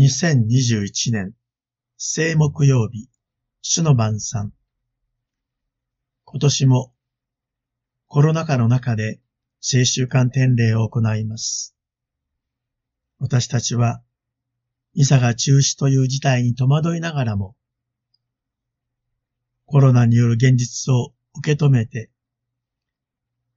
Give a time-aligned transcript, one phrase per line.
[0.00, 1.34] 2021年、
[1.96, 3.08] 聖木曜日、
[3.62, 4.52] 主の晩餐。
[6.24, 6.92] 今年も
[8.06, 9.18] コロナ禍の中で
[9.60, 11.74] 聖週間典礼を行います。
[13.18, 14.00] 私たちは、
[14.94, 17.56] ミサが中止という事態に戸惑いながらも、
[19.66, 22.08] コロナによる現実を受け止めて、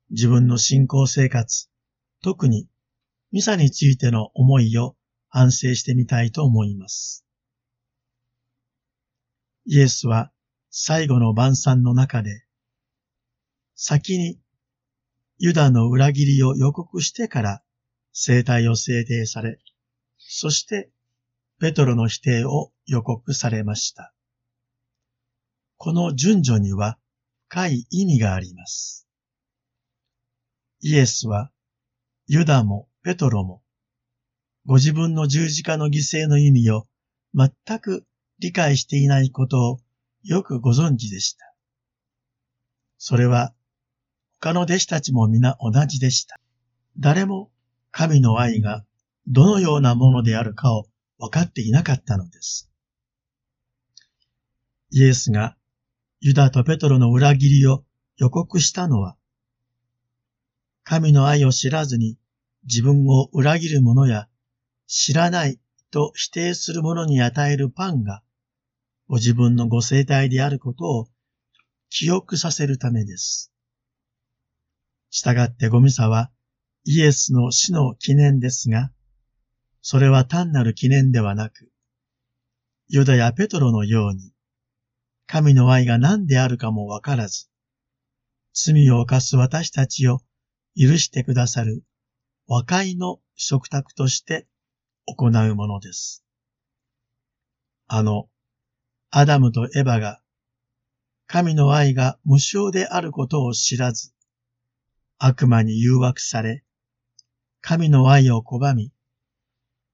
[0.09, 1.69] 自分の信仰生活、
[2.23, 2.67] 特に
[3.31, 4.95] ミサについての思いを
[5.31, 7.25] 反省してみたいと思います。
[9.65, 10.29] イエスは
[10.69, 12.43] 最後の晩餐の中で、
[13.75, 14.39] 先に
[15.39, 17.63] ユダの裏切りを予告してから
[18.11, 19.59] 生体を制定され、
[20.17, 20.91] そして
[21.59, 24.13] ペトロの否定を予告されました。
[25.77, 26.99] この順序には
[27.47, 29.07] 深い意味があります。
[30.81, 31.51] イエスは
[32.27, 33.60] ユダもペトロも
[34.65, 36.87] ご自分の十字架の犠牲の意味を
[37.33, 38.05] 全く
[38.39, 39.79] 理解していないことを
[40.23, 41.53] よくご存知でした。
[42.97, 43.53] それは
[44.39, 46.39] 他の弟子たちも皆同じでした。
[46.99, 47.51] 誰も
[47.91, 48.85] 神の愛が
[49.27, 50.85] どのようなものであるかを
[51.17, 52.69] 分かっていなかったのです。
[54.91, 55.55] イエスが
[56.19, 57.83] ユダとペトロの裏切りを
[58.17, 59.15] 予告したのは、
[60.83, 62.17] 神の愛を知らずに
[62.63, 64.27] 自分を裏切る者や
[64.93, 65.57] 知らない
[65.89, 68.21] と否定する者に与えるパンが、
[69.07, 71.07] ご自分のご生体であることを
[71.89, 73.53] 記憶させるためです。
[75.09, 76.29] したがってゴミサは
[76.83, 78.91] イエスの死の記念ですが、
[79.81, 81.71] それは単なる記念ではなく、
[82.89, 84.33] ユダやペトロのように、
[85.25, 87.49] 神の愛が何であるかもわからず、
[88.53, 90.19] 罪を犯す私たちを
[90.75, 91.85] 許してくださる
[92.45, 94.47] 和解の食卓として
[95.15, 96.23] 行うものです。
[97.87, 98.29] あの、
[99.09, 100.21] アダムとエバが、
[101.27, 104.13] 神の愛が無償であることを知らず、
[105.17, 106.63] 悪魔に誘惑され、
[107.61, 108.91] 神の愛を拒み、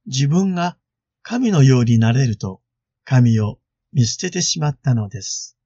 [0.06, 0.78] 自分が
[1.22, 2.62] 神のようになれると
[3.04, 3.60] 神を
[3.92, 5.58] 見捨ててしまったのです。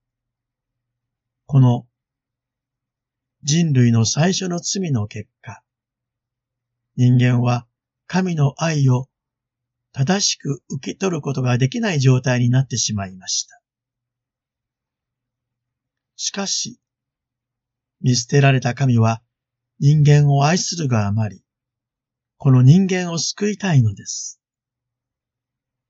[1.46, 1.86] この
[3.44, 5.62] 人類の最初の罪の結果、
[6.96, 7.68] 人間は
[8.08, 9.11] 神の愛を
[9.94, 13.62] 正しく受け取ることができない状態になってしまいました。
[16.16, 16.80] しかし、
[18.00, 19.22] 見捨てられた神は
[19.80, 21.44] 人間を愛するがあまり、
[22.38, 24.40] この人間を救いたいのです。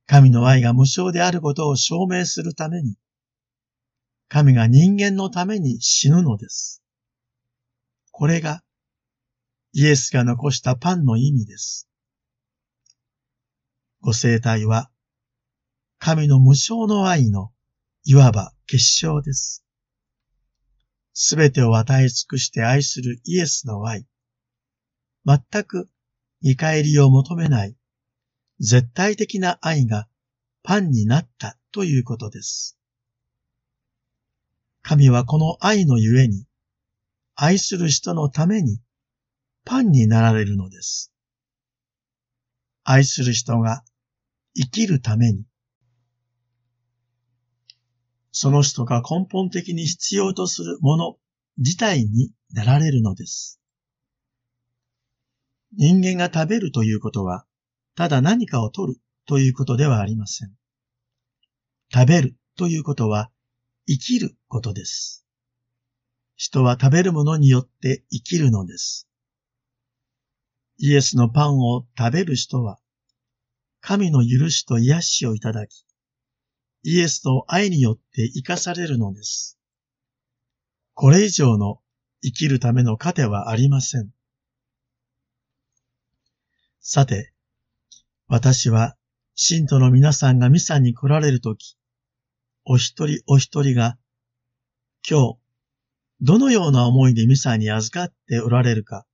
[0.08, 2.96] 神の愛が無償であることを証明するために、
[4.28, 6.82] 神が人間のために死ぬのです。
[8.12, 8.62] これが
[9.74, 11.88] イエスが残したパンの意味です。
[14.02, 14.90] ご生体は、
[16.00, 17.52] 神の無償の愛の、
[18.04, 19.64] いわば結晶です。
[21.14, 24.08] すべてを与え尽くして愛するイエスの愛。
[25.26, 25.88] 全く
[26.42, 27.76] 見返りを求めない
[28.60, 30.08] 絶対的な愛が
[30.64, 32.78] パンになったということです。
[34.84, 36.46] 神はこの愛のゆえに、
[37.36, 38.80] 愛する人のために
[39.64, 41.12] パンになられるのです。
[42.84, 43.84] 愛する人が
[44.56, 45.46] 生きるために、
[48.32, 51.18] その人が根本的に必要とするもの
[51.58, 53.60] 自体になられるのです。
[55.74, 57.46] 人間が食べるということは、
[57.96, 60.52] ただ何かを取るということではありません。
[61.94, 63.32] 食べるということは、
[63.88, 65.26] 生きることです。
[66.36, 69.08] 人は食べるものによって生きるのです。
[70.78, 72.81] イエスのパンを食べる人は、
[73.82, 75.86] 神の許しと癒しをいただき、
[76.84, 79.60] イエスと愛によって生かされるのです。
[80.94, 81.80] これ以上の
[82.24, 84.10] 生きるための糧はありません。
[86.80, 87.34] さて、
[88.28, 88.96] 私は、
[89.36, 91.78] 信徒の皆さんがミサに来られるとき、
[92.66, 93.98] お一人お一人が、
[95.08, 95.38] 今日、
[96.22, 99.06] どのような思いでミサに預かっておられるか、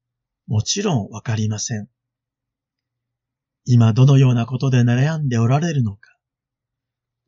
[0.47, 1.89] もちろんわかりません。
[3.69, 6.17] 今どのようなことで悩んでおられるのか、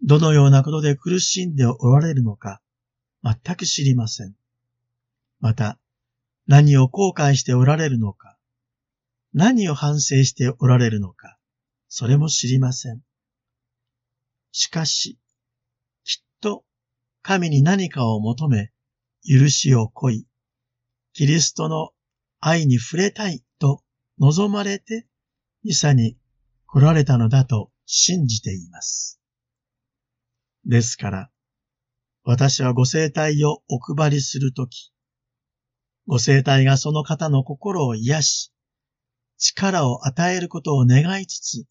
[0.01, 2.61] どのようなことで苦しんでおられるのか、
[3.21, 4.33] 全く知りません。
[5.41, 5.77] また、
[6.47, 8.37] 何を後悔しておられるのか、
[9.33, 11.37] 何を反省しておられるのか、
[11.89, 13.01] それも知りません。
[14.53, 15.19] しかし、
[16.05, 16.63] きっと
[17.21, 18.71] 神に何かを求め、
[19.29, 20.27] 許しを恋い、
[21.11, 21.89] キリストの
[22.39, 23.83] 愛に触れたいと
[24.19, 25.05] 望まれて、
[25.65, 26.15] ミサに
[26.71, 29.19] 来られたのだと信じています。
[30.65, 31.31] ですから、
[32.23, 34.91] 私はご生体をお配りするとき、
[36.05, 38.53] ご生体がその方の心を癒し、
[39.39, 41.65] 力を与えることを願いつつ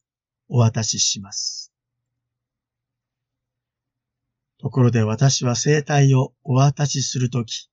[0.49, 1.73] お渡しします。
[4.61, 7.71] ところで私は生体をお渡しするとき、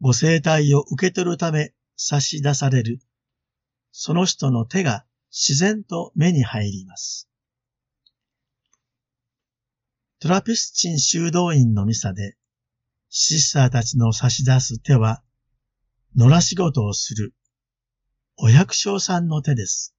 [0.00, 2.98] ご生体を受け取るため差し出される、
[3.92, 5.04] その人の手が
[5.36, 7.28] 自然と目に入ります。
[10.20, 12.36] トラピスチン修道院のミサで、
[13.10, 15.24] シスターたちの差し出す手は、
[16.14, 17.34] 野良仕事をする、
[18.36, 19.92] お百姓さんの手です。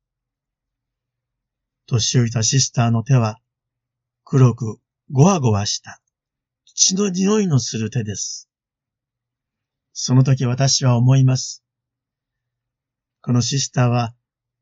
[1.85, 3.41] 年老いたシスターの手は、
[4.23, 4.79] 黒く
[5.11, 6.01] ごわごわした
[6.75, 8.49] 血の匂いのする手です。
[9.91, 11.61] その時私は思います。
[13.21, 14.15] このシスターは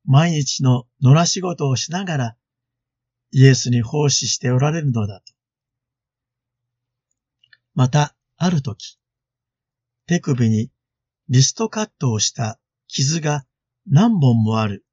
[0.05, 2.35] 毎日の野良仕事をしながら
[3.31, 5.33] イエスに奉仕しておられるのだと。
[7.73, 8.99] また、ある時、
[10.05, 10.69] 手首に
[11.29, 13.45] リストカットをした傷が
[13.87, 14.85] 何本もある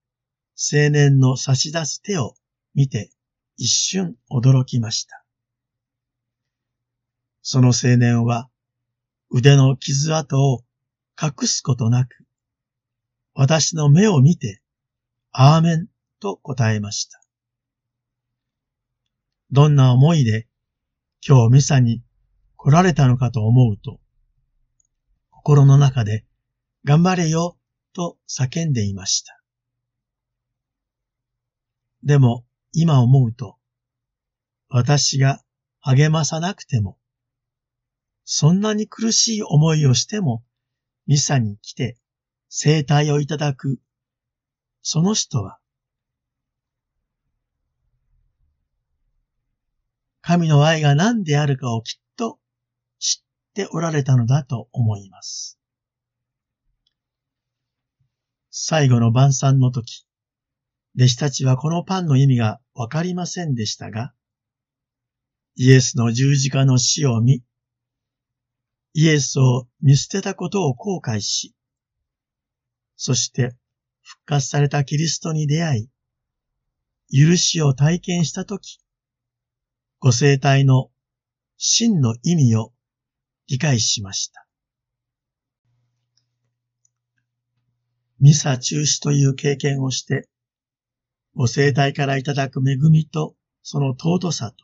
[0.57, 2.35] 青年の差し出す手を
[2.75, 3.11] 見て
[3.57, 5.25] 一瞬驚きました。
[7.43, 8.49] その青年は
[9.31, 10.63] 腕の傷跡を
[11.21, 12.25] 隠すことなく、
[13.35, 14.60] 私の目を見て、
[15.33, 15.87] アーメン
[16.21, 17.21] と答えました。
[19.51, 20.49] どんな思いで
[21.27, 22.03] 今日ミサに
[22.57, 24.01] 来られたのかと思うと、
[25.31, 26.25] 心の中で
[26.85, 27.59] 頑張れよ
[27.93, 29.41] と叫んでいました。
[32.03, 33.57] でも今思うと、
[34.69, 35.43] 私が
[35.81, 36.99] 励まさなくても、
[38.25, 40.45] そんなに苦しい思いをしても、
[41.07, 41.99] ミサに来て
[42.49, 43.81] 生体をいただく、
[44.83, 45.59] その人は、
[50.23, 52.39] 神の愛が何であるかをきっと
[52.99, 55.59] 知っておられたのだと思います。
[58.51, 60.07] 最後の晩餐の時、
[60.97, 64.13] 弟子たちはこのパンの意味がわかりませんでしたが、
[65.57, 67.43] イエスの十字架の死を見、
[68.95, 71.55] イエスを見捨てたことを後悔し、
[72.97, 73.55] そして
[74.03, 75.89] 復活されたキリストに出会
[77.11, 78.79] い、許しを体験したとき、
[79.99, 80.91] ご生体の
[81.57, 82.73] 真の意味を
[83.47, 84.47] 理解しました。
[88.21, 90.29] ミサ中止という経験をして、
[91.35, 94.57] ご生体からいただく恵みとその尊さと、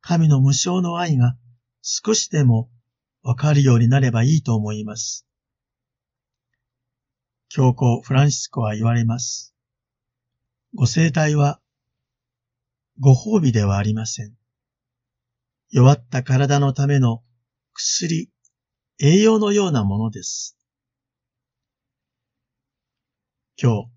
[0.00, 1.36] 神の無償の愛が
[1.82, 2.70] 少しでも
[3.22, 5.27] わかるようになればいいと思います。
[7.50, 9.54] 教皇フランシスコは言われます。
[10.74, 11.60] ご生体は
[13.00, 14.34] ご褒美ではありません。
[15.70, 17.22] 弱った体のための
[17.72, 18.30] 薬、
[18.98, 20.58] 栄養のようなものです。
[23.60, 23.90] 今日、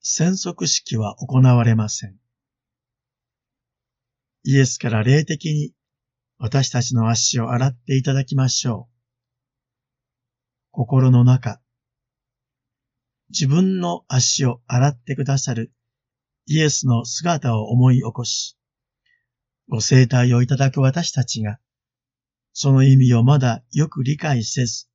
[0.00, 2.16] 宣息式は行われません。
[4.44, 5.72] イエスから霊的に
[6.38, 8.94] 私たちの足を洗っていただきましょう。
[10.70, 11.60] 心の中、
[13.30, 15.72] 自分の足を洗ってくださる
[16.46, 18.56] イエスの姿を思い起こし、
[19.68, 21.58] ご生体をいただく私たちが、
[22.52, 24.88] その意味をまだよく理解せず、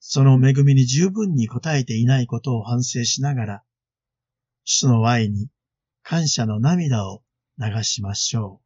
[0.00, 3.62] その恵みに十分に応えていないことを反省しながら、
[4.64, 5.48] 主の愛に
[6.02, 7.22] 感謝の涙を
[7.58, 8.63] 流しましょう。